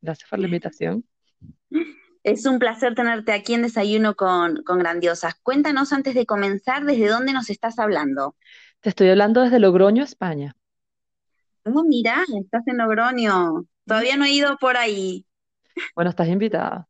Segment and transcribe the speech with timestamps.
[0.00, 1.04] gracias por la invitación.
[2.22, 5.34] Es un placer tenerte aquí en Desayuno con, Grandiosas.
[5.42, 8.36] Cuéntanos antes de comenzar, ¿desde dónde nos estás hablando?
[8.80, 10.54] Te estoy hablando desde Logroño, España.
[11.64, 13.64] Oh, mira, estás en Logroño.
[13.86, 15.26] Todavía no he ido por ahí.
[15.94, 16.88] Bueno, estás invitada.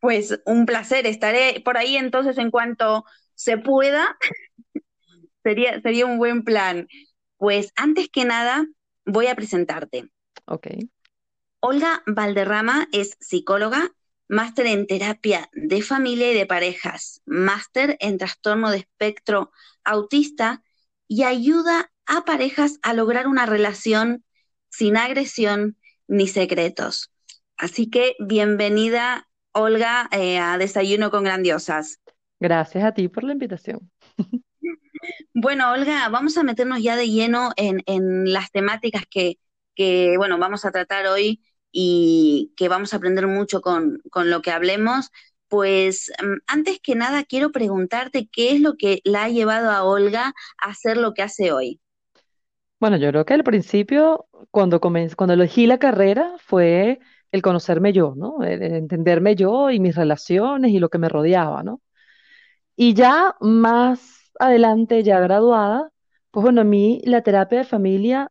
[0.00, 4.16] Pues un placer, estaré por ahí entonces en cuanto se pueda.
[5.42, 6.88] sería, sería un buen plan.
[7.36, 8.66] Pues antes que nada,
[9.04, 10.10] voy a presentarte.
[10.46, 10.66] Ok.
[11.60, 13.90] Olga Valderrama es psicóloga,
[14.28, 19.50] máster en terapia de familia y de parejas, máster en trastorno de espectro
[19.82, 20.62] autista
[21.08, 24.24] y ayuda a parejas a lograr una relación
[24.68, 25.76] sin agresión
[26.06, 27.10] ni secretos.
[27.56, 31.98] Así que bienvenida, Olga, eh, a Desayuno con Grandiosas.
[32.38, 33.90] Gracias a ti por la invitación.
[35.34, 39.38] Bueno, Olga, vamos a meternos ya de lleno en, en las temáticas que,
[39.74, 41.42] que, bueno, vamos a tratar hoy
[41.72, 45.10] y que vamos a aprender mucho con, lo que hablemos,
[45.48, 49.84] pues mm, antes que nada quiero preguntarte qué es lo que la ha llevado a
[49.84, 51.80] Olga a hacer lo que hace hoy.
[52.80, 57.00] Bueno, yo creo que al principio, cuando cuando elegí la carrera, fue
[57.32, 58.42] el conocerme yo, ¿no?
[58.42, 61.80] El entenderme yo y mis relaciones y lo que me rodeaba, ¿no?
[62.76, 65.90] Y ya más adelante, ya graduada,
[66.30, 68.30] pues bueno, a mí la terapia de familia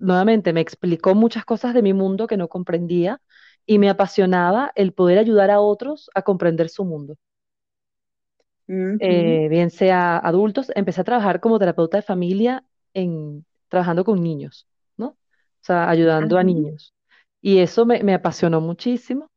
[0.00, 3.20] nuevamente me explicó muchas cosas de mi mundo que no comprendía
[3.66, 7.16] y me apasionaba el poder ayudar a otros a comprender su mundo.
[8.98, 12.64] Eh, bien sea adultos, empecé a trabajar como terapeuta de familia
[12.94, 14.66] en, trabajando con niños,
[14.96, 15.06] ¿no?
[15.08, 15.16] O
[15.62, 16.44] sea, ayudando a Ajá.
[16.44, 16.94] niños.
[17.40, 19.30] Y eso me, me apasionó muchísimo.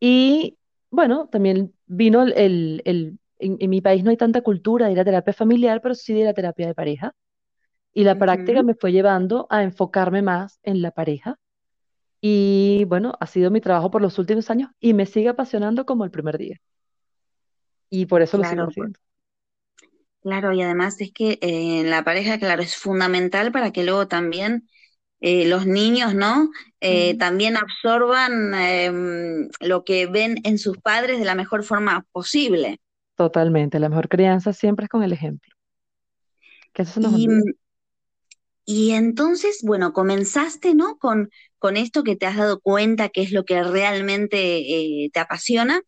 [0.00, 0.58] Y
[0.90, 4.94] bueno, también vino el, el- el- en, en mi país no hay tanta cultura de
[4.96, 7.14] la terapia familiar, pero sí de la terapia de pareja.
[7.96, 8.66] Y la práctica Ujú.
[8.66, 11.40] me fue llevando a enfocarme más en la pareja.
[12.20, 16.04] Y bueno, ha sido mi trabajo por los últimos años y me sigue apasionando como
[16.04, 16.58] el primer día.
[17.90, 19.00] Y por eso lo sigo Claro, haciendo.
[20.22, 24.68] claro, y además es que eh, la pareja, claro, es fundamental para que luego también
[25.20, 26.50] eh, los niños, ¿no?
[26.80, 32.06] Eh, Mm, también absorban em, lo que ven en sus padres de la mejor forma
[32.12, 32.80] posible.
[33.14, 33.78] Totalmente.
[33.78, 35.52] La mejor crianza siempre es con el ejemplo,
[36.72, 37.26] que eso se nos Y.
[38.66, 40.98] y entonces, bueno, comenzaste, ¿no?
[40.98, 44.58] Con, con esto que te has dado cuenta que es lo que realmente
[45.06, 45.82] eh, te apasiona.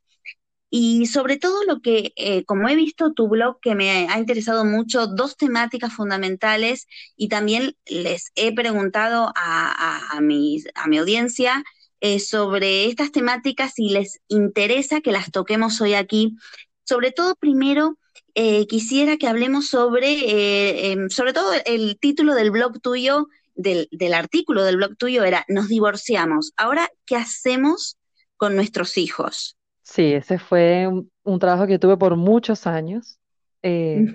[0.71, 4.65] Y sobre todo lo que, eh, como he visto tu blog, que me ha interesado
[4.67, 6.87] mucho, dos temáticas fundamentales
[7.17, 11.65] y también les he preguntado a, a, a mis- a mi audiencia
[12.01, 16.37] eh, sobre estas temáticas si les interesa que las toquemos hoy aquí.
[16.85, 17.98] Sobre todo, primero,
[18.41, 23.27] eh, quisiera que hablemos sobre, eh, em, sobre todo el título del blog tuyo,
[23.57, 26.53] del, del artículo del blog tuyo era Nos divorciamos.
[26.57, 27.99] Ahora, ¿qué hacemos
[28.37, 29.57] con nuestros hijos?
[29.83, 33.19] Sí, ese fue un, un trabajo que tuve por muchos años.
[33.63, 34.07] Eh,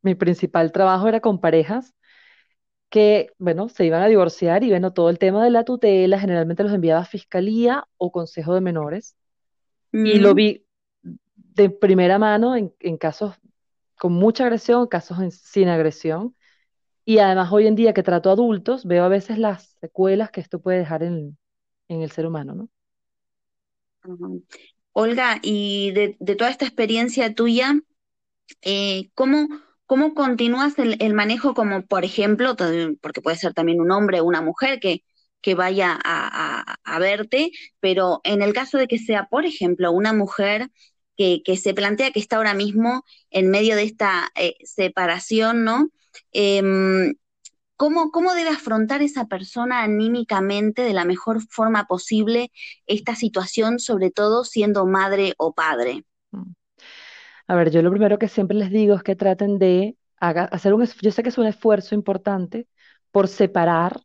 [0.00, 1.92] mi principal trabajo era con parejas
[2.88, 6.62] que, bueno, se iban a divorciar y, bueno, todo el tema de la tutela generalmente
[6.62, 9.16] los enviaba a fiscalía o consejo de menores.
[9.92, 10.63] Y lo mm, vi
[11.54, 13.36] de primera mano en, casos
[13.98, 16.36] con mucha agresión, casos sin agresión.
[17.06, 20.60] Y además hoy en día que trato adultos, veo a veces las secuelas que esto
[20.62, 21.38] puede dejar en,
[21.88, 22.68] en el ser humano, ¿no?
[24.92, 27.74] Olga, y de, de toda esta experiencia tuya,
[28.62, 29.48] eh, ¿cómo,
[29.86, 32.56] cómo continúas el, el manejo como, por ejemplo,
[33.02, 35.04] porque puede ser también un hombre o una mujer que,
[35.42, 39.92] que vaya a, a- a verte, pero en el caso de que sea, por ejemplo,
[39.92, 40.70] una mujer
[41.16, 45.90] que, que se plantea que está ahora mismo en medio de esta eh, separación, ¿no?
[46.32, 47.14] Em,
[47.76, 52.52] ¿Cómo, cómo debe afrontar esa persona anímicamente de la mejor forma posible
[52.86, 56.04] esta situación, sobre todo siendo madre o padre?
[56.32, 56.52] Mm.
[57.46, 60.74] A ver, yo lo primero que siempre les digo es que traten de haga- hacer
[60.74, 62.68] un, yo sé que es un esfuerzo importante
[63.10, 64.00] por separar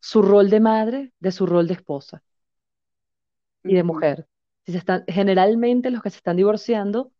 [0.00, 2.22] su rol de madre de su rol de esposa
[3.64, 4.26] y de mujer.
[4.66, 7.12] Si se están, generalmente los que se están divorciando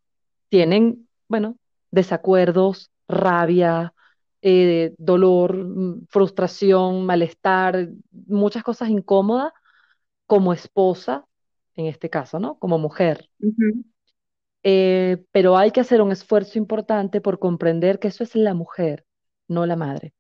[0.49, 1.59] tienen, bueno,
[1.91, 3.95] desacuerdos, rabia,
[4.43, 7.89] eh, dolor, mm, frustración, malestar,
[8.27, 9.53] muchas cosas incómodas
[10.27, 11.27] como esposa,
[11.77, 12.59] en este caso, ¿no?
[12.59, 13.31] Como mujer.
[14.63, 19.05] Eh, pero hay que hacer un esfuerzo importante por comprender que eso es la mujer,
[19.49, 20.15] no la madre.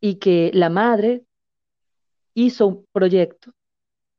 [0.00, 1.24] Y que la madre
[2.34, 3.52] hizo un proyecto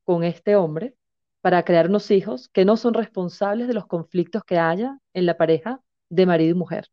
[0.04, 0.96] con este hombre
[1.44, 5.36] para crear unos hijos que no son responsables de los conflictos que haya en la
[5.38, 6.88] pareja de marido y mujer.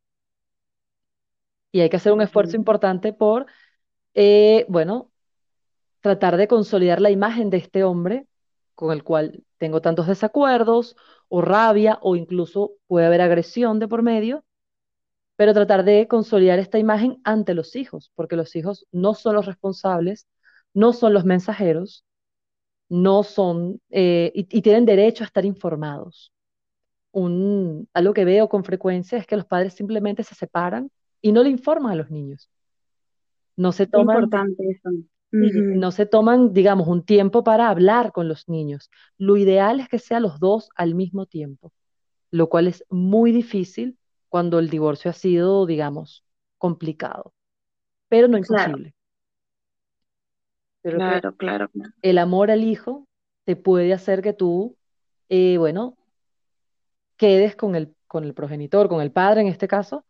[1.72, 3.46] Y hay que hacer un esfuerzo importante por,
[4.14, 5.12] eh, bueno,
[6.00, 8.26] tratar de consolidar la imagen de este hombre
[8.74, 10.96] con el cual tengo tantos desacuerdos
[11.28, 14.44] o rabia o incluso puede haber agresión de por medio
[15.36, 19.46] pero tratar de consolidar esta imagen ante los hijos, porque los hijos no son los
[19.46, 20.28] responsables,
[20.74, 22.04] no son los mensajeros,
[22.90, 26.32] no son, eh, y, y tienen derecho a estar informados.
[27.12, 30.90] Un, algo que veo con frecuencia es que los padres simplemente se separan
[31.22, 32.50] y no le informan a los niños.
[33.56, 34.90] No se toman, importante eso.
[35.32, 38.90] no se toman, digamos, un tiempo para hablar con los niños.
[39.18, 41.72] Lo ideal es que sean los dos al mismo tiempo,
[42.32, 46.24] lo cual es muy difícil cuando el divorcio ha sido, digamos,
[46.58, 47.34] complicado.
[48.08, 48.94] pero no imposible.
[50.82, 51.92] Que claro, claro, claro.
[52.02, 53.06] el amor al hijo
[53.44, 54.76] te puede hacer que tú,
[55.28, 55.96] eh, bueno,
[57.16, 60.04] quedes con el, con el progenitor, con el padre en este caso,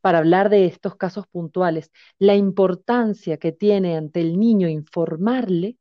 [0.00, 1.90] para hablar de estos casos puntuales.
[2.18, 5.78] La importancia que tiene ante el niño informarle,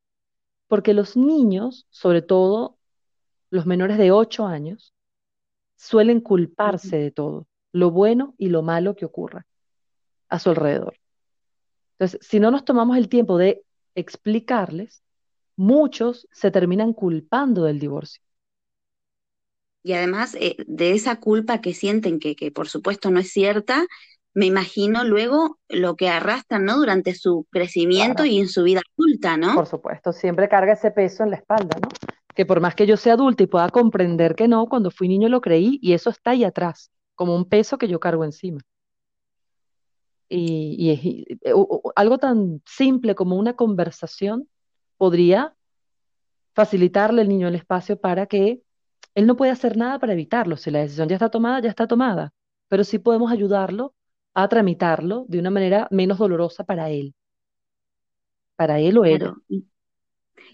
[0.68, 2.78] porque los niños, sobre todo
[3.50, 4.94] los menores de 8 años,
[5.76, 9.46] suelen culparse de todo, lo bueno y lo malo que ocurra
[10.30, 10.98] a su alrededor.
[11.98, 13.64] Entonces, si no nos tomamos el tiempo de
[13.96, 15.04] explicarles,
[15.58, 18.22] muchos se terminan culpando del divorcio.
[19.84, 23.86] Y además eh, de esa culpa que sienten, que, que por supuesto no es cierta,
[24.34, 26.78] me imagino luego lo que arrastran, ¿no?
[26.78, 28.32] Durante su crecimiento Claro.
[28.32, 29.56] y en su vida adulta, ¿no?
[29.56, 31.88] Por supuesto, siempre carga ese peso en la espalda, ¿no?
[32.36, 35.30] Que por más que yo sea adulta y pueda comprender que no, cuando fui niño
[35.30, 38.60] lo creí y eso está ahí atrás, como un peso que yo cargo encima.
[40.30, 44.50] Y, y o- algo tan simple como una conversación
[44.98, 45.56] podría
[46.56, 48.62] facilitarle al niño el espacio para que
[49.16, 50.58] él no puede hacer nada para evitarlo.
[50.58, 52.34] Si la decisión ya está tomada, ya está tomada.
[52.68, 53.94] Pero sí podemos ayudarlo
[54.34, 57.14] a tramitarlo de una manera menos dolorosa para él,
[58.56, 59.04] para él o.
[59.04, 59.38] Claro.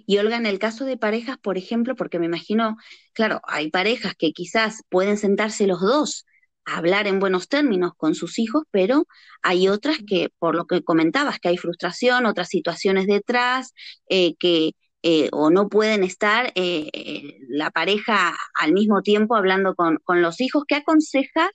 [0.06, 2.78] Y, Olga, en el caso de parejas, por ejemplo, porque me imagino,
[3.14, 6.26] claro, hay parejas que quizás pueden sentarse los dos
[6.66, 9.06] hablar en buenos términos con sus hijos, pero
[9.42, 13.74] hay otras que, por lo que comentabas, que hay frustración, otras situaciones detrás,
[14.10, 19.98] eh, que eh, o no pueden estar eh, la pareja al mismo tiempo hablando con,
[20.04, 20.64] con los hijos.
[20.68, 21.50] ¿Qué aconsejas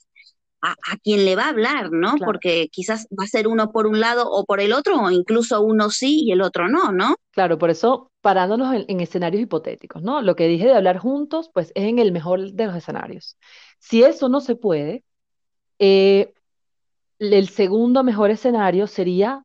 [0.62, 2.14] a, a quien le va a hablar, ¿no?
[2.14, 5.10] Claro, Porque quizás va a ser uno por un lado o por el otro, o
[5.10, 7.16] incluso uno sí y el otro no, ¿no?
[7.36, 10.22] claro, por eso parándonos en, en escenarios hipotéticos, ¿no?
[10.22, 13.36] Lo que dije de hablar juntos, pues es en el mejor de los escenarios.
[13.78, 15.04] Si eso no se puede,
[15.78, 16.34] eh,
[17.18, 19.44] el segundo mejor escenario sería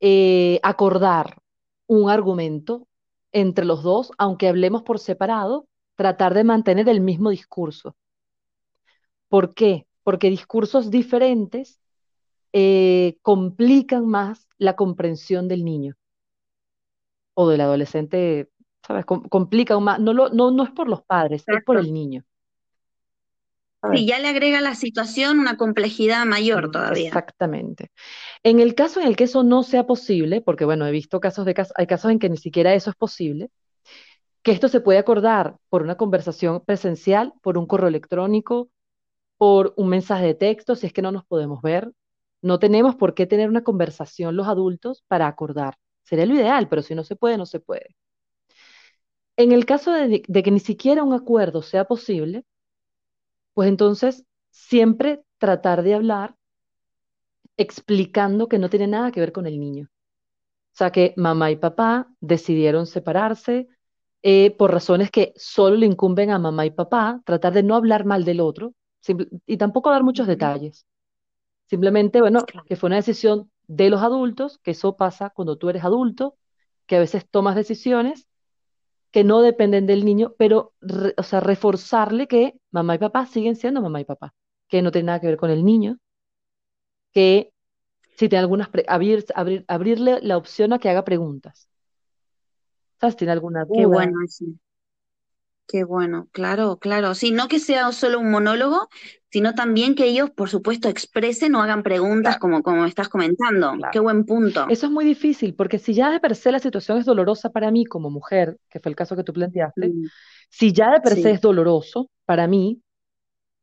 [0.00, 1.38] eh, acordar
[1.88, 2.88] un argumento
[3.32, 7.96] entre los dos, aunque hablemos por separado, tratar de mantener el mismo discurso.
[9.28, 9.86] ¿Por qué?
[10.04, 11.80] Porque discursos diferentes
[12.52, 15.96] eh, complican más la comprensión del niño
[17.34, 18.50] o del adolescente,
[18.86, 19.04] ¿sabes?
[19.06, 22.24] Com- complican más, no, lo, no, no es por los padres, es por el niño.
[23.90, 27.20] Sí, ya le agrega a la situación una complejidad mayor todavía.
[27.20, 27.90] Exactamente.
[28.44, 31.46] En el caso en el que eso no sea posible, porque bueno, he visto casos
[31.46, 33.50] de cas- hay casos en que ni siquiera eso es posible,
[34.42, 38.70] que esto se puede acordar por una conversación presencial, por un correo electrónico,
[39.38, 41.92] por un mensaje de texto, si es que no nos podemos ver.
[42.42, 45.76] No tenemos por qué tener una conversación los adultos para acordar.
[46.04, 47.96] Sería lo ideal, pero si no se puede, no se puede.
[49.36, 52.44] En el caso de, de que ni siquiera un acuerdo sea posible,
[53.54, 56.36] pues entonces siempre tratar de hablar
[57.56, 59.88] explicando que no tiene nada que ver con el niño.
[60.74, 63.68] O sea, que mamá y papá decidieron separarse
[64.22, 68.04] eh, por razones que solo le incumben a mamá y papá, tratar de no hablar
[68.06, 70.86] mal del otro simple- y tampoco dar muchos detalles.
[71.68, 75.70] Simplemente, bueno, Claro, que fue una decisión de los adultos, que eso pasa cuando tú
[75.70, 76.36] eres adulto,
[76.86, 78.28] que a veces tomas decisiones
[79.12, 83.56] que no dependen del niño, pero, re- o sea, reforzarle que mamá y papá siguen
[83.56, 84.34] siendo mamá y papá,
[84.68, 85.98] que no tiene nada que ver con el niño,
[87.12, 87.52] que
[88.18, 91.68] si tiene algunas, pre- abrir, abrir- abrirle la opción a que haga preguntas.
[93.00, 93.16] ¿Sabes?
[93.16, 93.86] ¿Tiene alguna qué duda?
[93.86, 94.44] bueno eso,
[95.72, 97.14] qué bueno, claro, claro.
[97.14, 98.88] Sí, no que sea solo un monólogo,
[99.30, 103.72] sino también que ellos, por supuesto, expresen o hagan preguntas Claro, como, como estás comentando.
[103.90, 104.66] Qué buen punto.
[104.68, 107.70] Eso es muy difícil, porque si ya de per se la situación es dolorosa para
[107.70, 110.06] mí como mujer, que fue el caso que tú planteaste, Mm,
[110.50, 112.82] si ya de per se sí, es doloroso para mí,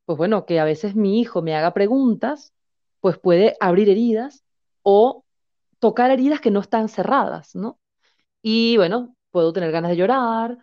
[0.06, 2.54] pues bueno, que a veces mi hijo me haga preguntas,
[3.00, 4.44] pues puede abrir heridas
[4.82, 5.24] o
[5.80, 7.80] tocar heridas que no están cerradas, ¿no?
[8.42, 10.58] Y bueno, puedo tener ganas de llorar.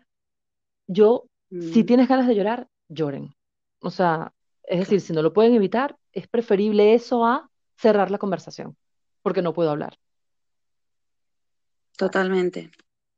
[0.87, 1.25] Yo,
[1.59, 3.35] si mm, tienes ganas de llorar, lloren.
[3.81, 4.33] O sea,
[4.65, 8.77] es decir, si no lo pueden evitar, es preferible eso a cerrar la conversación,
[9.23, 9.99] porque no puedo hablar.
[11.97, 12.71] totalmente.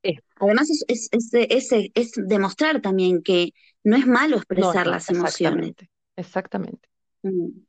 [0.03, 3.53] Eh, Además, es, es, es, es- demostrar también que
[3.85, 5.71] no es malo no expresar las emociones.
[5.71, 6.89] exactamente, exactamente.
[7.25, 7.67] Mm.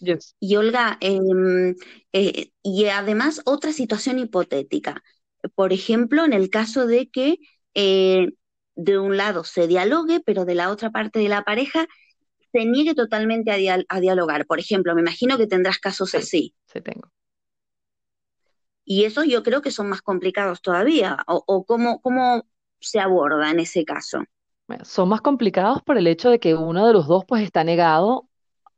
[0.00, 1.74] Yo, Y Olga, em,
[2.12, 5.02] eh, y además otra situación hipotética.
[5.54, 7.38] Por ejemplo, en el caso de que
[7.74, 8.28] eh,
[8.84, 11.86] de un lado se dialogue, pero de la otra parte de la pareja
[12.52, 14.46] se niegue totalmente a, dia- a dialogar.
[14.46, 16.54] Por ejemplo, me imagino que tendrás casos sí, así.
[16.66, 17.10] sí tengo.
[18.84, 21.18] Y esos yo creo que son más complicados todavía.
[21.26, 22.44] O, o cómo, cómo
[22.80, 24.24] se aborda en ese caso.
[24.66, 27.64] Bueno, son más complicados por el hecho de que uno de los dos pues está
[27.64, 28.28] negado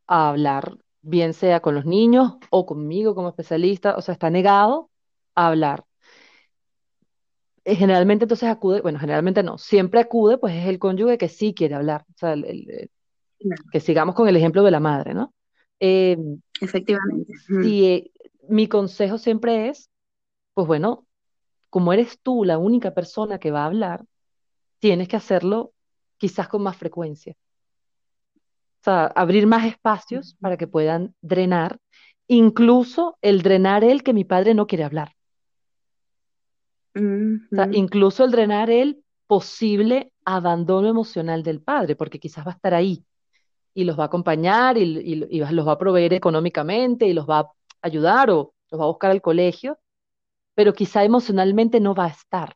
[0.06, 4.90] a hablar, bien sea con los niños o conmigo como especialista, o sea, está negado
[5.36, 5.84] a hablar.
[7.64, 11.54] Eh, Generalmente entonces acude, bueno, generalmente no, siempre acude, pues es el cónyuge que sí
[11.54, 12.90] quiere hablar, o sea, el- el- el-
[13.40, 15.34] Claro, que sigamos con el ejemplo de la madre, ¿no?
[15.80, 16.16] Eh,
[16.60, 17.32] efectivamente.
[17.62, 18.10] Si eh,
[18.48, 19.90] mi consejo siempre es,
[20.54, 21.06] pues bueno,
[21.70, 24.04] como eres tú la única persona que va a hablar,
[24.80, 25.72] tienes que hacerlo
[26.18, 27.34] quizás con más frecuencia.
[28.80, 31.78] O sea, abrir más espacios para que puedan drenar,
[32.26, 35.12] incluso el drenar el que mi padre no quiere hablar.
[37.52, 42.54] O sea, incluso el drenar el posible abandono emocional del padre, porque quizás va a
[42.54, 43.04] estar ahí
[43.74, 47.28] y los va a acompañar y, y- y los va a proveer económicamente y los
[47.28, 49.78] va a ayudar o los va a buscar al colegio,
[50.54, 52.54] pero quizá emocionalmente no va a estar.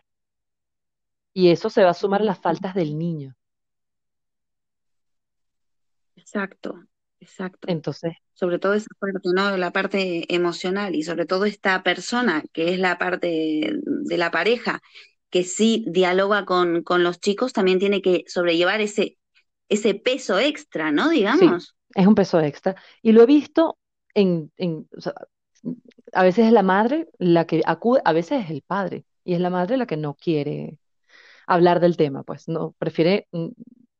[1.36, 3.36] Y eso se va a sumar a las faltas del niño.
[6.14, 6.86] Exacto.
[7.20, 7.68] Exacto.
[7.70, 9.56] Entonces, Sobre todo esa parte, ¿no?
[9.56, 14.80] La parte emocional y sobre todo esta persona que es la parte de la pareja
[15.30, 19.18] que sí dialoga con, con los chicos, también tiene que sobrellevar ese,
[19.68, 21.10] ese peso extra, ¿no?
[21.10, 21.74] sí, Digamos.
[21.94, 22.76] es un peso extra.
[23.02, 23.78] Y lo he visto
[24.14, 25.14] en, en, o sea,
[26.12, 29.40] a veces es la madre la que acude, a veces es el padre, y es
[29.40, 30.78] la madre la que no quiere
[31.46, 33.28] hablar del tema, pues no, prefiere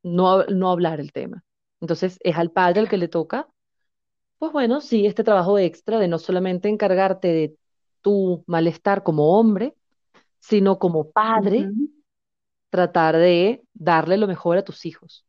[0.03, 1.43] no, no hablar el tema.
[1.81, 3.47] Entonces es al padre el que le toca,
[4.39, 7.55] pues bueno, sí, este trabajo extra de no solamente encargarte de
[8.01, 9.75] tu malestar como hombre,
[10.39, 11.69] sino como padre,
[12.69, 15.25] tratar de darle lo mejor a tus hijos,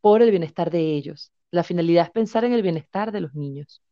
[0.00, 1.32] por el bienestar de ellos.
[1.50, 3.82] La finalidad es pensar en el bienestar de los niños.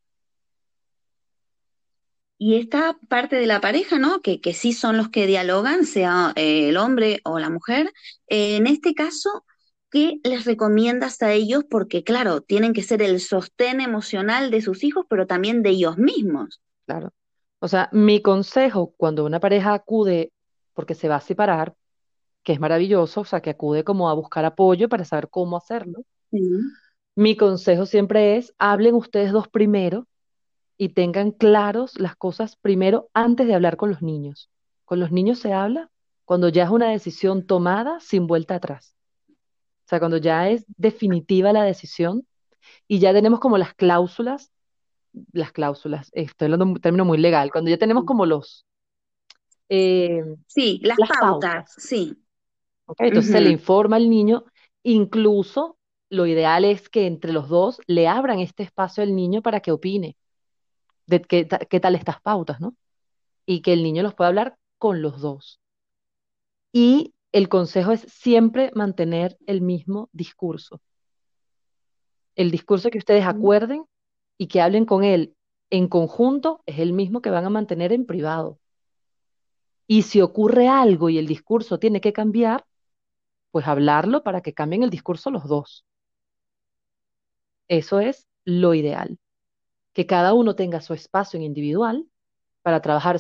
[2.41, 4.21] Y esta parte de la pareja, ¿no?
[4.21, 7.93] Que, que sí son los que dialogan, sea eh, el hombre o la mujer.
[8.29, 9.45] Eh, en este caso,
[9.90, 11.64] ¿qué les recomiendas a ellos?
[11.68, 15.99] Porque, claro, tienen que ser el sostén emocional de sus hijos, pero también de ellos
[15.99, 16.61] mismos.
[16.87, 17.12] Claro.
[17.61, 20.33] O sea, mi consejo cuando una pareja acude
[20.75, 21.75] porque se va a separar,
[22.42, 26.04] que es maravilloso, o sea, que acude como a buscar apoyo para saber cómo hacerlo,
[26.30, 26.40] Sí.
[27.16, 30.07] mi consejo siempre es, hablen ustedes dos primero
[30.78, 34.50] y tengan claros las cosas primero antes de hablar con los niños.
[34.85, 35.90] Con los niños se habla
[36.26, 38.97] cuando ya es una decisión tomada sin vuelta atrás.
[39.88, 42.26] O sea, cuando ya es definitiva la decisión
[42.88, 44.52] y ya tenemos como las cláusulas,
[45.33, 48.66] las cláusulas, estoy hablando de un término muy legal, cuando ya tenemos como los
[49.71, 51.75] eh, Sí, las las pautas, pautas.
[51.76, 52.16] sí.
[52.99, 54.45] Entonces se le informa al niño,
[54.83, 55.78] incluso
[56.11, 59.73] lo ideal es que entre los dos le abran este espacio al niño para que
[59.73, 60.16] opine
[61.07, 62.75] de qué, qué tal estas pautas, ¿no?
[63.47, 65.61] Y que el niño los pueda hablar con los dos.
[66.73, 70.81] Y el consejo es siempre mantener el mismo discurso.
[72.35, 73.85] El discurso que ustedes acuerden
[74.39, 75.35] y que hablen con él
[75.71, 78.59] en conjunto es el mismo que van a mantener en privado.
[79.87, 82.64] Y si ocurre algo y el discurso tiene que cambiar,
[83.51, 85.85] pues hablarlo para que cambien el discurso los dos.
[87.69, 89.19] Eso es lo ideal,
[89.93, 92.07] que cada uno tenga su espacio en individual
[92.62, 93.19] para trabajar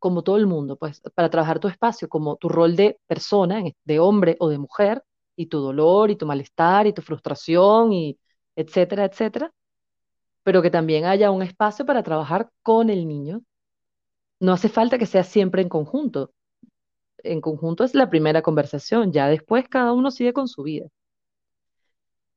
[0.00, 4.00] como todo el mundo, pues para trabajar tu espacio como tu rol de persona, de
[4.00, 5.04] hombre o de mujer,
[5.36, 8.18] y tu dolor y tu malestar y tu frustración y
[8.56, 9.52] etcétera, etcétera,
[10.44, 13.42] pero que también haya un espacio para trabajar con el niño.
[14.40, 16.32] No hace falta que sea siempre en conjunto.
[17.22, 20.88] En conjunto es la primera conversación, ya después cada uno sigue con su vida.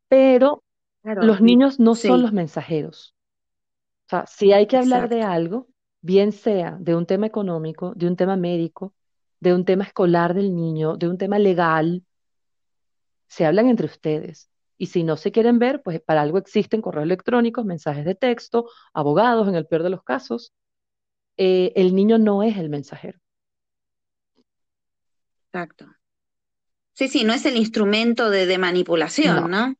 [0.09, 0.63] Pero
[1.01, 3.15] Claro, los niños no son los mensajeros.
[4.07, 5.67] O sea, si hay que hablar de algo,
[6.03, 8.93] bien sea de un tema económico, de un tema médico,
[9.39, 12.03] de un tema escolar del niño, de un tema legal,
[13.27, 14.49] se hablan entre ustedes.
[14.77, 18.69] Y si no se quieren ver, pues para algo existen correos electrónicos, mensajes de texto,
[18.93, 20.53] abogados en el peor de los casos.
[21.37, 23.19] Eh, el niño no es el mensajero.
[25.47, 25.85] Exacto.
[26.93, 29.75] Sí, sí, no es el instrumento de, de manipulación, No, ¿no?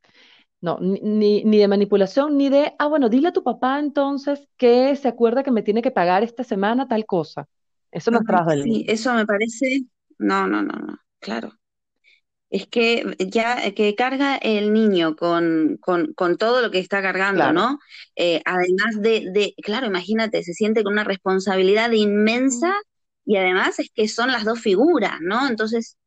[0.63, 4.95] No, ni, ni de manipulación, ni de, ah, bueno, dile a tu papá entonces que
[4.97, 7.47] se acuerda que me tiene que pagar esta semana tal cosa.
[7.91, 9.82] Eso no trabajo del sí, eso me parece.
[10.19, 11.54] No, no, no, no, claro.
[12.49, 17.39] Es que ya que carga el niño con, con, con todo lo que está cargando,
[17.41, 17.54] Claro.
[17.54, 17.80] ¿no?
[18.15, 22.76] Eh, además de, de, claro, imagínate, se siente con una responsabilidad inmensa
[23.26, 25.47] y además es que son las dos figuras, ¿no?
[25.47, 25.97] Entonces,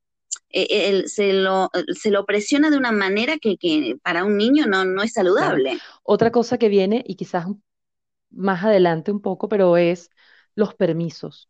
[0.63, 4.67] eh, él se lo, se lo presiona de una manera que, que para un niño
[4.67, 5.29] no, no es Claro.
[5.31, 5.79] saludable.
[6.03, 7.47] Otra cosa que viene, y quizás
[8.31, 10.11] más adelante un poco, pero es
[10.55, 11.49] los permisos.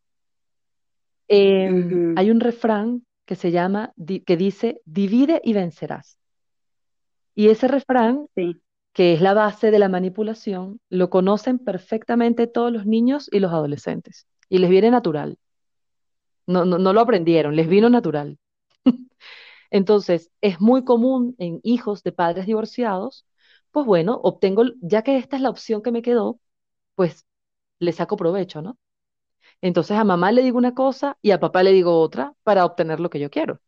[1.27, 6.17] Em, hay un refrán que se llama, di- que dice, divide y vencerás.
[7.35, 8.55] Y ese refrán, sí,
[8.93, 13.51] que es la base de la manipulación, lo conocen perfectamente todos los niños y los
[13.51, 14.25] adolescentes.
[14.49, 15.37] Y les viene natural.
[16.47, 18.37] No, no, no lo aprendieron, les vino natural.
[19.71, 23.25] Entonces, es muy común en hijos de padres divorciados,
[23.71, 26.39] pues bueno, obtengo, ya que esta es la opción que me quedó,
[26.95, 27.25] pues
[27.79, 28.77] le saco provecho, ¿no?
[29.61, 32.99] Entonces a mamá le digo una cosa y a papá le digo otra para obtener
[33.01, 33.61] lo que yo quiero.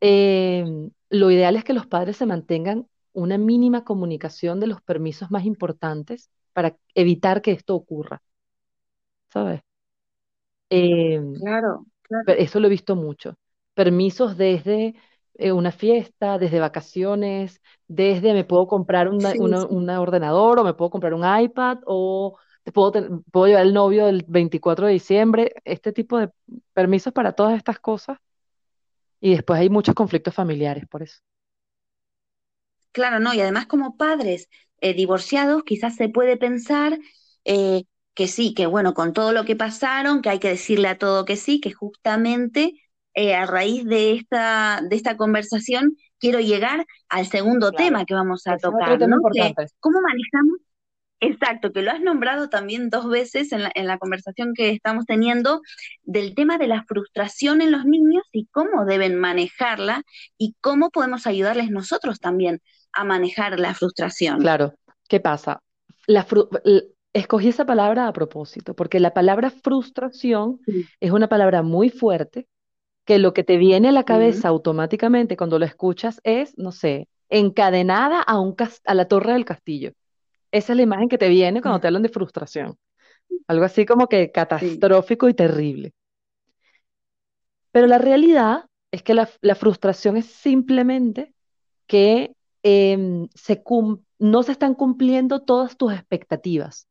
[0.00, 5.30] Em, lo ideal es que los padres se mantengan una mínima comunicación de los permisos
[5.30, 8.22] más importantes para evitar que esto ocurra,
[9.32, 9.62] ¿sabes?
[10.70, 11.86] Em, claro,
[12.24, 13.36] Pero eso lo he visto mucho.
[13.74, 14.94] Permisos desde
[15.34, 19.66] eh, una fiesta, desde vacaciones, desde me puedo comprar una, Sí, una- sí.
[19.66, 22.38] una ordenador o me puedo comprar un iPad o
[22.72, 26.30] puedo, ten- puedo llevar el novio el 24 de diciembre, este tipo de
[26.74, 28.18] permisos para todas estas cosas.
[29.22, 31.22] Y después hay muchos conflictos familiares por eso.
[32.92, 34.48] Claro, no, y además como padres
[34.80, 36.98] eh, divorciados, quizás se puede pensar
[37.44, 40.98] eh, que sí, que bueno, con todo lo que pasaron, que hay que decirle a
[40.98, 42.74] todo que sí, que justamente
[43.14, 48.14] eh, a raíz de esta, de esta conversación quiero llegar al segundo Claro, tema que
[48.14, 48.98] vamos a tocar,
[49.80, 50.58] cómo manejamos
[51.20, 55.06] Exacto, que lo has nombrado también dos veces en la, en la conversación que estamos
[55.06, 55.60] teniendo
[56.02, 60.02] del tema de la frustración en los niños y cómo deben manejarla
[60.36, 62.60] y cómo podemos ayudarles nosotros también
[62.92, 64.38] a manejar la frustración.
[64.38, 64.74] Claro,
[65.08, 65.62] ¿qué pasa?
[66.06, 66.48] La fru-
[67.12, 70.88] escogí esa palabra a propósito, porque la palabra frustración Sí.
[71.00, 72.48] es una palabra muy fuerte,
[73.06, 77.08] que lo que te viene a la cabeza automáticamente cuando lo escuchas es, no sé,
[77.30, 79.92] encadenada a un a la torre del castillo.
[80.52, 82.76] Esa es la imagen que te viene cuando te hablan de frustración.
[83.48, 85.92] Algo así como que Sí, catastrófico y terrible.
[87.70, 91.34] Pero la realidad es que la, la frustración es simplemente
[91.86, 93.62] que em, se
[94.18, 96.88] no se están cumpliendo todas tus expectativas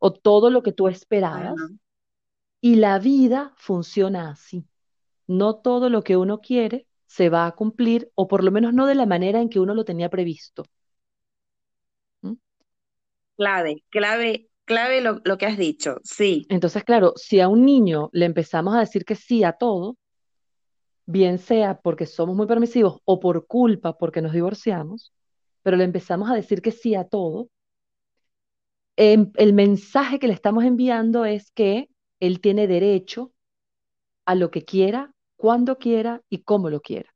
[0.00, 1.54] o todo lo que tú esperabas
[2.60, 4.64] y la vida funciona así.
[5.26, 8.86] No todo lo que uno quiere se va a cumplir o por lo menos no
[8.86, 10.64] de la manera en que uno lo tenía previsto.
[12.22, 12.36] ¿m?
[13.36, 16.46] clave, clave, clave lo, lo que has dicho, sí.
[16.48, 19.96] Entonces, claro, si a un niño le empezamos a decir que sí a todo,
[21.06, 25.12] bien sea porque somos muy permisivos o por culpa porque nos divorciamos,
[25.62, 27.48] pero le empezamos a decir que sí a todo,
[28.96, 31.88] em, el mensaje que le estamos enviando es que
[32.20, 33.32] él tiene derecho
[34.26, 37.14] a lo que quiera, cuando quiera y cómo lo quiera.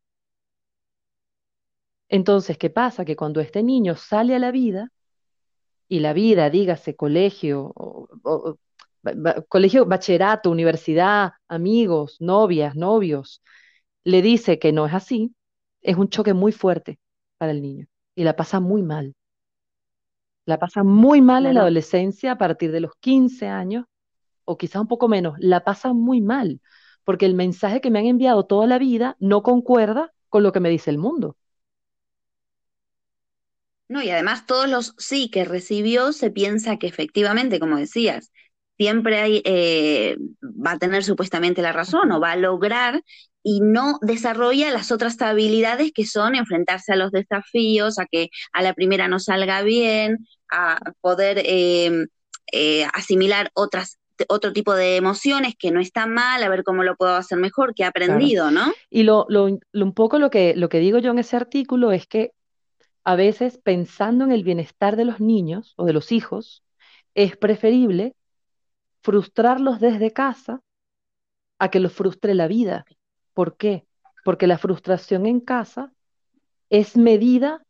[2.09, 3.05] Entonces, ¿qué pasa?
[3.05, 4.91] Que cuando este niño sale a la vida,
[5.89, 7.73] y la vida, dígase colegio,
[9.49, 13.43] colegio, bachillerato, universidad, amigos, novias, novios,
[14.05, 15.35] le dice que no es así,
[15.83, 16.99] es un choque muy fuerte
[17.39, 19.15] para el niño y la pasa muy mal.
[20.47, 23.87] La pasa muy mal en la adolescencia a partir de los 15 años
[24.45, 26.61] o quizás un poco menos, la pasa muy mal
[27.05, 30.61] porque el mensaje que me han enviado toda la vida no concuerda con lo que
[30.61, 31.37] me dice el mundo.
[33.89, 38.33] No, y además todos los sí que recibió se piensa que efectivamente, como decías,
[38.79, 43.03] siempre hay, eh, va a tener supuestamente la razón o va a lograr
[43.45, 48.63] y no desarrolla las otras habilidades que son enfrentarse a los desafíos, a que a
[48.63, 52.07] la primera no salga bien, a poder eh,
[52.53, 56.97] eh, asimilar otras, otro tipo de emociones que no está mal, a ver cómo lo
[56.97, 57.91] puedo hacer mejor, que Claro.
[57.91, 58.73] aprendido, ¿no?
[58.91, 61.93] Y lo, lo, lo- un poco lo que, lo que digo yo en ese artículo
[61.93, 62.33] es que
[63.05, 66.65] a veces pensando en el bienestar de los niños o de los hijos,
[67.15, 68.15] es preferible
[69.03, 70.63] frustrarlos desde casa
[71.59, 72.85] a que los frustre la vida.
[73.35, 73.87] ¿Por qué?
[74.25, 75.93] Porque la frustración en casa
[76.71, 77.65] es medida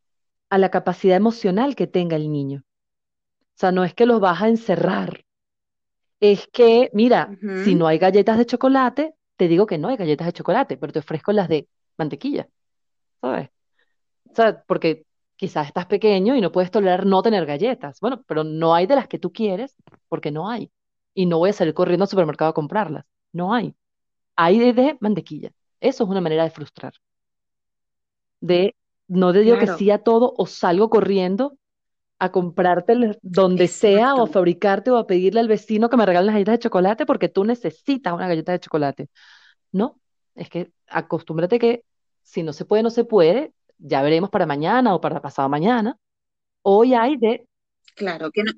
[0.50, 2.62] a la capacidad emocional que tenga el niño.
[3.40, 5.24] O sea, no es que los vas a encerrar,
[6.20, 10.26] es que, mira, si no hay galletas de chocolate, te digo que no hay galletas
[10.26, 12.48] de chocolate, pero te ofrezco las de mantequilla,
[13.20, 13.50] ¿sabes?
[14.30, 18.00] O sea, porque quizás estás pequeño y no puedes tolerar no tener galletas.
[18.00, 19.76] Bueno, pero no hay de las que tú quieres
[20.08, 20.70] porque no hay.
[21.14, 23.04] Y no voy a salir corriendo al supermercado a comprarlas.
[23.32, 23.74] No hay.
[24.36, 25.50] Hay de, mantequilla.
[25.80, 26.94] Eso es una manera de frustrar.
[28.40, 28.74] De
[29.06, 31.58] no te digo que sí a todo o salgo corriendo
[32.18, 36.26] a comprártelas donde sea o a fabricarte o a pedirle al vecino que me regale
[36.26, 39.08] las galletas de chocolate porque tú necesitas una galleta de chocolate.
[39.72, 40.00] No,
[40.34, 41.84] es que acostúmbrate que
[42.22, 43.52] si no se puede, no se puede.
[43.78, 45.98] Ya veremos para mañana o para pasado mañana.
[46.62, 47.46] Hoy hay de...
[47.94, 48.52] Claro, que no,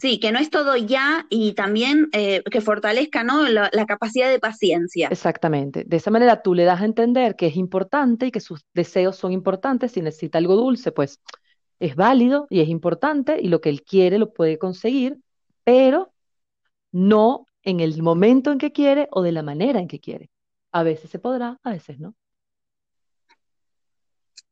[0.00, 3.48] Sí, que no es todo ya y también eh, que fortalezca, ¿no?
[3.48, 5.08] la, la capacidad de paciencia.
[5.08, 5.84] Exactamente.
[5.84, 9.16] De esa manera tú le das a entender que es importante y que sus deseos
[9.16, 9.92] son importantes.
[9.92, 11.20] Si necesita algo dulce, pues
[11.80, 15.18] es válido y es importante y lo que él quiere lo puede conseguir,
[15.64, 16.12] pero
[16.92, 20.30] no en el momento en que quiere o de la manera en que quiere.
[20.72, 22.14] A veces se podrá, a veces no.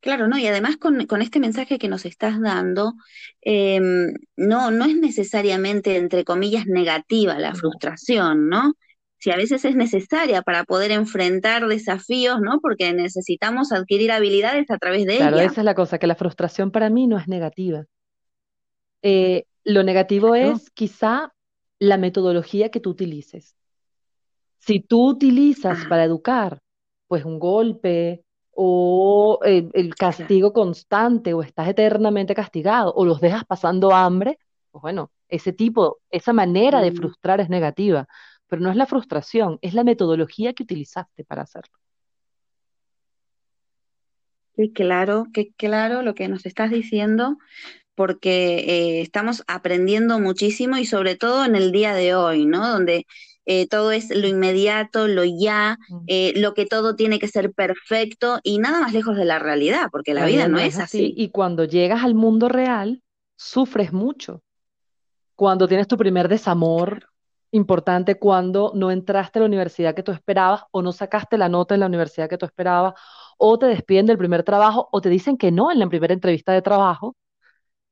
[0.07, 0.39] Claro, ¿no?
[0.39, 2.95] Y además con, con este mensaje que nos estás dando,
[3.43, 3.81] eh,
[4.37, 8.75] no, no es necesariamente, entre comillas, negativa la frustración, ¿no?
[9.19, 12.61] Si a veces es necesaria para poder enfrentar desafíos, ¿no?
[12.61, 15.47] Porque necesitamos adquirir habilidades a través de Claro, ella.
[15.47, 17.85] esa es la cosa, que la frustración para mí no es negativa.
[19.03, 20.55] Eh, lo negativo Claro.
[20.55, 21.33] es quizá
[21.81, 23.57] la metodología que tú utilices.
[24.59, 26.59] Si tú utilizas Ah, para educar,
[27.09, 28.25] pues un golpe
[28.57, 34.39] o el, castigo constante o estás eternamente castigado o los dejas pasando hambre,
[34.71, 36.97] pues bueno, ese tipo, esa manera de Mm.
[36.97, 38.09] frustrar es negativa,
[38.49, 41.75] pero no es la frustración, es la metodología que utilizaste para hacerlo.
[44.57, 47.37] Qué claro, qué claro lo que nos estás diciendo,
[47.95, 52.67] porque eh, estamos aprendiendo muchísimo y sobre todo en el día de hoy, ¿no?
[52.67, 53.07] Donde
[53.47, 58.41] eh, todo es lo inmediato, lo ya, eh, lo que todo tiene que ser perfecto
[58.43, 60.75] y nada más lejos de la realidad, porque la La vida vida no no es
[60.75, 61.15] es así así.
[61.17, 63.03] y cuando llegas al mundo real,
[63.37, 64.43] sufres mucho.
[65.37, 67.09] Cuando tienes tu primer desamor Claro.
[67.53, 71.75] importante, cuando no entraste a la universidad que tú esperabas o no sacaste la nota
[71.75, 72.95] en la universidad que tú esperabas,
[73.39, 76.53] o te despiden del primer trabajo o te dicen que no en la primera entrevista
[76.53, 77.17] de trabajo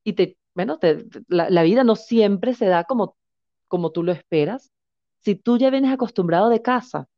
[0.04, 3.16] y te, bueno, te- la, la vida no siempre se da como,
[3.68, 4.72] como tú lo esperas.
[5.24, 7.08] Si tú ya vienes acostumbrado de casa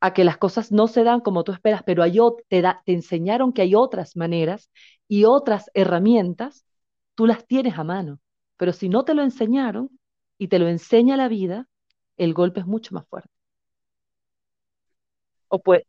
[0.00, 2.92] a que las cosas no se dan como tú esperas, pero hay, te da- te
[2.92, 4.70] enseñaron que hay otras maneras
[5.08, 6.64] y otras herramientas,
[7.14, 8.20] tú las tienes a mano.
[8.56, 9.90] Pero si no te lo enseñaron
[10.38, 11.68] y te lo enseña la vida,
[12.18, 13.30] el golpe es mucho más fuerte.
[15.48, 15.82] O pues,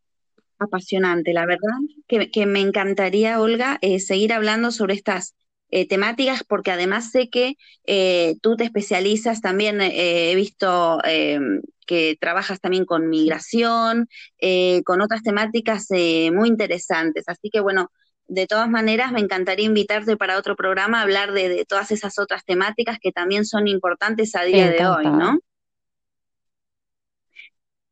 [0.59, 5.35] Apasionante, la verdad, que, que me encantaría, Olga, eh, seguir hablando sobre estas
[5.69, 11.39] eh, temáticas, porque además sé que eh, tú te especializas también, eh, he visto eh,
[11.85, 14.07] que trabajas también con migración,
[14.39, 17.25] eh, con otras temáticas eh, muy interesantes.
[17.27, 17.91] Así que bueno,
[18.27, 22.19] de todas maneras, me encantaría invitarte para otro programa a hablar de, de todas esas
[22.19, 25.11] otras temáticas que también son importantes a día de hoy.
[25.11, 25.39] ¿no?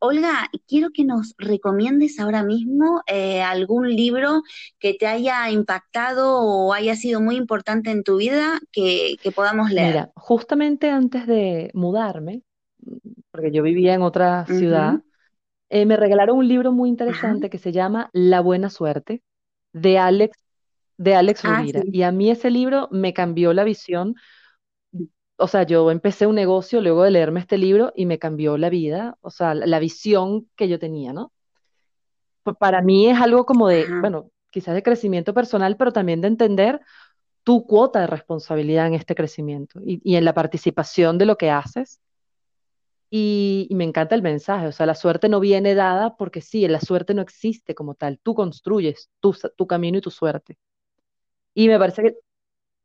[0.05, 4.41] Olga, quiero que nos recomiendes ahora mismo eh, algún libro
[4.79, 9.71] que te haya impactado o haya sido muy importante en tu vida que, que podamos
[9.71, 9.95] leer.
[9.95, 12.43] Mira, justamente antes de mudarme,
[13.31, 15.01] porque yo vivía en otra ciudad,
[15.69, 17.29] eh, me regalaron un libro muy Ajá.
[17.29, 19.23] interesante que se llama La Buena Suerte,
[19.73, 20.37] de Alex,
[20.97, 21.83] de Alex Ah, Rovira.
[21.83, 21.91] sí.
[21.91, 24.15] Y a mí ese libro me cambió la visión.
[25.37, 28.69] O sea, yo empecé un negocio luego de leerme este libro y me cambió la
[28.69, 31.31] vida, o sea, la, la visión que yo tenía, ¿no?
[32.43, 34.01] Pa- Para mí es algo como de, Ajá.
[34.01, 36.81] bueno, quizás de crecimiento personal, pero también de entender
[37.43, 41.51] tu cuota de responsabilidad en este crecimiento y, y en la participación de lo que
[41.51, 42.01] haces.
[43.09, 46.67] Y, y me encanta el mensaje, o sea, la suerte no viene dada porque sí,
[46.67, 50.57] la suerte no existe como tal, tú construyes tu, tu camino y tu suerte.
[51.55, 52.15] Y me parece que,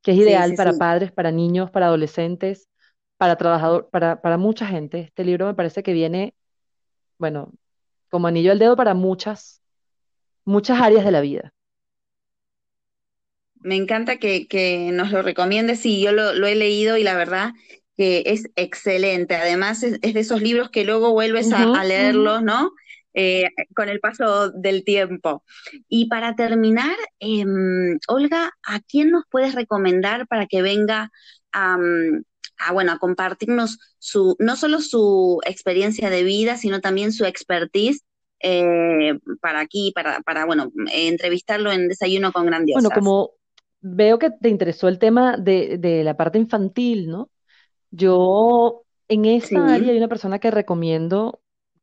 [0.03, 0.79] que es ideal sí, para sí.
[0.79, 2.69] padres, para niños, para adolescentes,
[3.17, 5.01] para trabajador, para, para mucha gente.
[5.01, 6.35] Este libro me parece que viene,
[7.19, 7.53] bueno,
[8.09, 9.61] como anillo al dedo para muchas,
[10.45, 11.53] muchas áreas de la vida.
[13.63, 15.81] Me encanta que, que nos lo recomiendes.
[15.81, 17.53] Sí, yo lo, lo he leído y la verdad
[18.01, 19.37] que es excelente.
[19.37, 22.73] Además, es, es de esos libros que luego vuelves a, leerlos, ¿no?
[23.13, 25.43] Eh, con el paso del tiempo.
[25.89, 31.11] Y para terminar, em, Olga, ¿a quién nos puedes recomendar para que venga
[31.53, 31.77] a,
[32.59, 38.05] a, bueno, a compartirnos su, no solo su experiencia de vida, sino también su expertise
[38.41, 42.93] eh, para aquí, para, para, bueno, entrevistarlo en Desayuno con Bueno, Grandiosas?
[42.93, 43.33] como
[43.81, 47.29] veo que te interesó el tema de, de la parte infantil, ¿no?
[47.91, 51.41] Yo en esa área hay una persona que recomiendo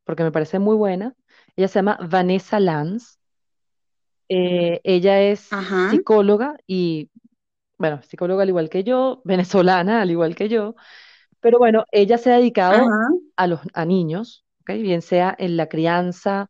[0.07, 1.13] porque me parece muy buena.
[1.57, 3.19] Ella se llama Vanessa Lanz.
[4.29, 7.11] Eh, ella es ajá, psicóloga y,
[7.77, 10.75] bueno, psicóloga al igual que yo, venezolana al igual que yo,
[11.41, 14.71] pero bueno, ella se ha dedicado ajá, a los a niños, ¿ok?
[14.81, 16.49] Bien sea en la crianza,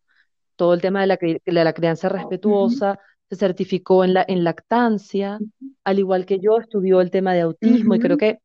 [0.55, 5.39] todo el tema de la, de la crianza respetuosa, se certificó en la, en lactancia,
[5.83, 8.39] al igual que yo, estudió el tema de autismo y creo que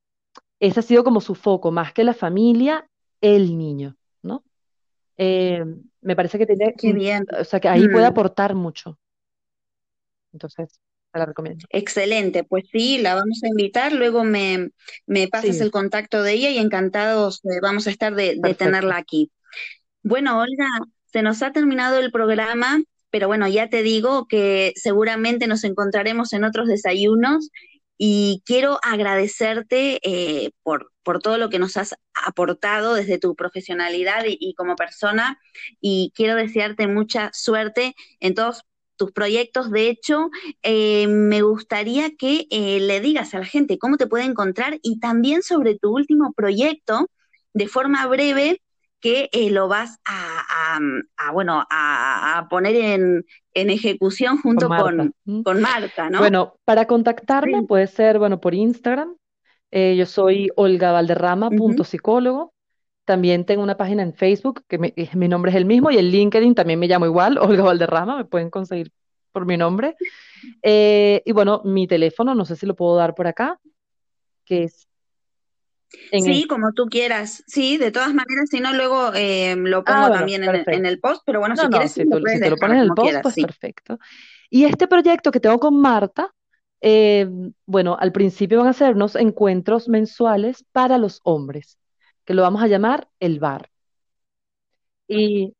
[0.58, 2.88] ese ha sido como su foco, más que la familia,
[3.20, 4.42] el niño, ¿no?
[5.24, 5.64] Eh,
[6.02, 7.24] me parece que tiene, Qué bien.
[7.40, 8.98] o sea, que ahí puede Mm, aportar mucho,
[10.32, 10.80] entonces,
[11.12, 11.66] te la recomiendo.
[11.70, 14.70] Excelente, pues sí, la vamos a invitar, luego me,
[15.06, 18.54] me pasas Sí, el contacto de ella y encantados eh, vamos a estar de, de
[18.54, 19.30] tenerla aquí.
[20.02, 20.66] Bueno, Olga,
[21.06, 26.32] se nos ha terminado el programa, pero bueno, ya te digo que seguramente nos encontraremos
[26.34, 27.50] en otros desayunos
[28.04, 34.24] y quiero agradecerte eh, por, por todo lo que nos has aportado desde tu profesionalidad
[34.26, 35.38] y, como persona
[35.80, 38.64] y quiero desearte mucha suerte en todos
[38.96, 39.70] tus proyectos.
[39.70, 40.30] De hecho,
[40.64, 44.98] eh, me gustaría que eh, le digas a la gente cómo te puede encontrar y
[44.98, 47.08] también sobre tu último proyecto
[47.52, 48.60] de forma breve
[49.00, 50.32] que lo vas a
[51.32, 51.91] bueno, a,
[52.22, 54.84] a, poner en, en ejecución Con junto Marta.
[54.84, 55.42] con, ¿m?
[55.42, 56.18] con Marta, ¿no?
[56.20, 57.66] Bueno, para contactarme Sí.
[57.66, 59.16] puede ser, bueno, por Instagram.
[59.70, 62.52] Eh, yo soy Olga Valderrama, Uh punto psicólogo.
[63.04, 66.06] También tengo una página en Facebook, que me- mi nombre es el mismo, y en
[66.06, 68.92] LinkedIn también me llamo igual, Olga Valderrama, me pueden conseguir
[69.32, 69.96] por mi nombre.
[70.64, 73.60] Eh, y bueno, mi teléfono, no sé si lo puedo dar por acá,
[74.44, 74.88] que es
[76.10, 76.42] el...
[76.42, 77.42] Sí, como tú quieras.
[77.46, 80.66] Sí, de todas maneras, si no, luego eh, lo Ah, pongo bueno, también en, el-
[80.70, 80.86] en perfecto.
[80.86, 82.78] el post, pero bueno, No, si no, quieres, si lo tú, si tú lo pones
[82.78, 83.40] en el post, quieras, pues sí.
[83.40, 83.98] perfecto.
[84.50, 86.34] Y este proyecto que tengo con Marta,
[86.80, 87.28] eh,
[87.66, 91.78] bueno, al principio van a ser unos encuentros mensuales para los hombres,
[92.24, 93.70] que lo vamos a llamar el bar.
[95.08, 95.54] Y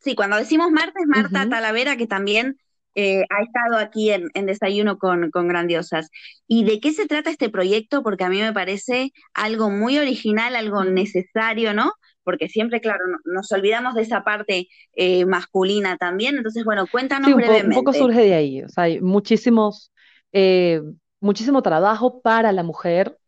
[0.00, 2.58] Sí, cuando decimos Marta es Marta Talavera, que también
[2.94, 6.10] eh, ha estado aquí en, en Desayuno con, con Grandiosas.
[6.46, 8.02] ¿Y de qué se trata este proyecto?
[8.02, 11.92] Porque a mí me parece algo muy original, algo necesario, ¿no?
[12.24, 16.36] Porque siempre, claro, no- nos olvidamos de esa parte eh, masculina también.
[16.36, 16.88] Entonces, bueno,
[17.20, 17.92] Sí, cuéntanos un, po- un poco brevemente.
[17.92, 18.62] surge de ahí.
[18.62, 19.92] O sea, hay muchísimos,
[20.32, 20.82] eh,
[21.20, 23.18] muchísimo trabajo para la mujer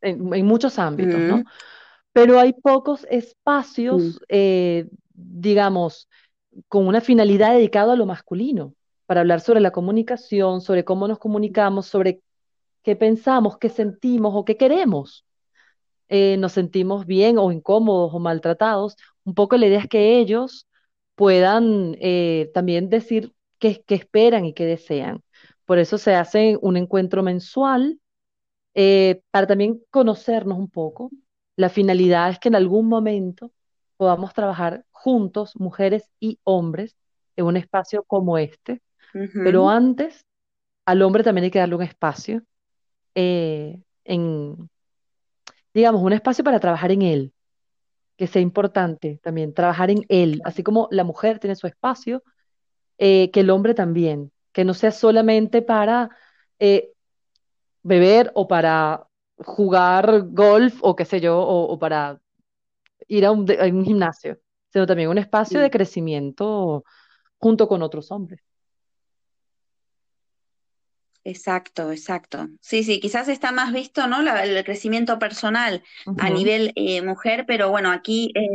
[0.00, 1.42] en, en muchos ámbitos, ¿no?
[1.42, 1.50] Mm,
[2.12, 3.06] Pero hay pocos
[3.88, 6.08] sí, espacios, eh, digamos,
[6.68, 8.74] con una finalidad dedicada a lo masculino,
[9.06, 12.20] para hablar sobre la comunicación, sobre cómo nos comunicamos, sobre
[12.82, 15.26] qué pensamos, qué sentimos o qué queremos.
[16.08, 18.96] Eh, nos sentimos bien o incómodos o maltratados.
[19.24, 20.68] Un poco la idea es que ellos
[21.16, 25.22] puedan eh, también decir qué, esperan y qué desean.
[25.64, 28.00] Por eso se hace un encuentro mensual
[28.74, 31.10] eh, para también conocernos un poco.
[31.56, 33.52] La finalidad es que en algún momento
[33.96, 36.96] podamos trabajar juntos, mujeres y hombres,
[37.36, 38.82] en un espacio como este,
[39.44, 40.26] pero antes
[40.84, 42.42] al hombre también hay que darle un espacio,
[43.14, 44.68] eh, en,
[45.72, 47.32] digamos, un espacio para trabajar en él,
[48.16, 52.24] que sea importante también, trabajar en él, así como la mujer tiene su espacio,
[52.98, 56.10] eh, que el hombre también, que no sea solamente para
[56.58, 56.90] eh,
[57.84, 59.06] beber o para
[59.38, 62.18] jugar golf o qué sé yo, o, o para
[63.06, 64.40] ir a un, a un gimnasio,
[64.76, 66.84] sino también un espacio de crecimiento
[67.38, 68.40] junto con otros hombres.
[71.28, 72.46] Exacto, exacto.
[72.60, 74.22] Sí, sí, quizás está más visto, ¿no?
[74.22, 75.82] La- el crecimiento personal
[76.18, 78.46] a nivel eh, mujer, pero bueno, aquí, eh,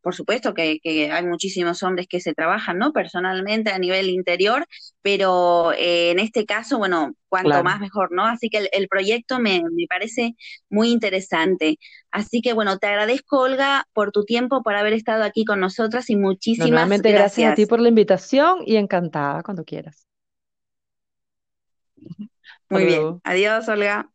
[0.00, 2.92] por supuesto que, que hay muchísimos hombres que se trabajan, ¿no?
[2.92, 4.64] Personalmente a nivel interior,
[5.02, 7.64] pero eh, en este caso, bueno, cuanto claro.
[7.64, 8.24] más mejor, ¿no?
[8.26, 10.36] Así que el, el proyecto me, me parece
[10.68, 11.78] muy interesante.
[12.12, 16.08] Así que bueno, te agradezco, Olga, por tu tiempo, por haber estado aquí con nosotras
[16.10, 17.66] y muchísimas nuevamente gracias a ti gracias.
[17.66, 20.06] por la invitación y encantada cuando quieras.
[22.70, 23.22] Muy bien.
[23.24, 24.10] Adiós, Olga.